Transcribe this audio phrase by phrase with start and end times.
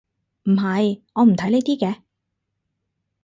[0.45, 2.01] 唔係，我唔睇呢啲嘅